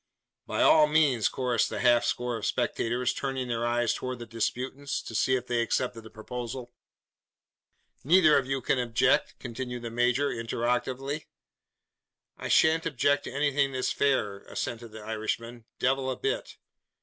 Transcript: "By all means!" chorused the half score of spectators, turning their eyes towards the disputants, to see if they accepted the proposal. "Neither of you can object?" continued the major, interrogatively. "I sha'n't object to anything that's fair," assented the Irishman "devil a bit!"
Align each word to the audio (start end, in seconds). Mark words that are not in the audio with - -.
"By 0.47 0.63
all 0.63 0.87
means!" 0.87 1.29
chorused 1.29 1.69
the 1.69 1.79
half 1.79 2.03
score 2.05 2.35
of 2.35 2.47
spectators, 2.47 3.13
turning 3.13 3.49
their 3.49 3.67
eyes 3.67 3.93
towards 3.93 4.17
the 4.17 4.25
disputants, 4.25 4.99
to 5.03 5.13
see 5.13 5.35
if 5.35 5.45
they 5.45 5.61
accepted 5.61 6.01
the 6.03 6.09
proposal. 6.09 6.73
"Neither 8.03 8.35
of 8.35 8.47
you 8.47 8.61
can 8.61 8.79
object?" 8.79 9.35
continued 9.37 9.83
the 9.83 9.91
major, 9.91 10.31
interrogatively. 10.31 11.27
"I 12.35 12.47
sha'n't 12.47 12.87
object 12.87 13.25
to 13.25 13.31
anything 13.31 13.73
that's 13.73 13.91
fair," 13.91 14.39
assented 14.45 14.91
the 14.91 15.03
Irishman 15.05 15.65
"devil 15.77 16.09
a 16.09 16.15
bit!" 16.17 16.57